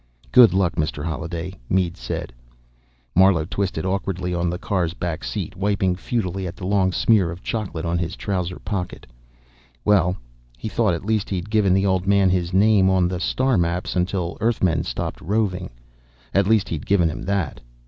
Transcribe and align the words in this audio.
"Good 0.31 0.51
luck, 0.51 0.77
Mr. 0.77 1.05
Holliday," 1.05 1.53
Mead 1.69 1.95
said. 1.95 2.33
Marlowe 3.13 3.45
twisted 3.45 3.85
awkwardly 3.85 4.33
on 4.33 4.49
the 4.49 4.57
car's 4.57 4.95
back 4.95 5.23
seat, 5.23 5.55
wiping 5.55 5.95
futilely 5.95 6.47
at 6.47 6.55
the 6.55 6.65
long 6.65 6.91
smear 6.91 7.29
of 7.29 7.43
chocolate 7.43 7.85
on 7.85 7.99
his 7.99 8.15
trouser 8.15 8.57
pocket. 8.57 9.05
Well, 9.85 10.17
he 10.57 10.67
thought, 10.69 10.95
at 10.95 11.05
least 11.05 11.29
he'd 11.29 11.51
given 11.51 11.75
the 11.75 11.85
old 11.85 12.07
man 12.07 12.31
his 12.31 12.51
name 12.51 12.89
on 12.89 13.07
the 13.07 13.19
star 13.19 13.59
maps 13.59 13.95
until 13.95 14.39
Earthmen 14.41 14.81
stopped 14.85 15.21
roving. 15.21 15.69
At 16.33 16.47
least 16.47 16.69
he'd 16.69 16.87
given 16.87 17.07
him 17.07 17.21
that. 17.25 17.61